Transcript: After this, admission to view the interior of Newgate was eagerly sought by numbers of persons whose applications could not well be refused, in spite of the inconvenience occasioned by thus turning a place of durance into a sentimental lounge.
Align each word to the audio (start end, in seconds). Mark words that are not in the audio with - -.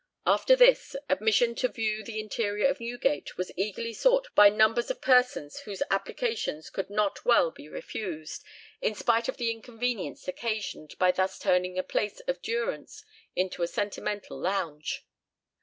After 0.25 0.55
this, 0.55 0.95
admission 1.09 1.53
to 1.53 1.67
view 1.67 2.03
the 2.03 2.19
interior 2.19 2.65
of 2.67 2.79
Newgate 2.79 3.37
was 3.37 3.51
eagerly 3.55 3.93
sought 3.93 4.29
by 4.33 4.49
numbers 4.49 4.89
of 4.89 4.99
persons 4.99 5.59
whose 5.59 5.83
applications 5.91 6.71
could 6.71 6.89
not 6.89 7.23
well 7.23 7.51
be 7.51 7.69
refused, 7.69 8.43
in 8.81 8.95
spite 8.95 9.27
of 9.29 9.37
the 9.37 9.51
inconvenience 9.51 10.27
occasioned 10.27 10.97
by 10.97 11.11
thus 11.11 11.37
turning 11.37 11.77
a 11.77 11.83
place 11.83 12.19
of 12.21 12.41
durance 12.41 13.03
into 13.35 13.61
a 13.61 13.67
sentimental 13.67 14.39
lounge. 14.39 15.05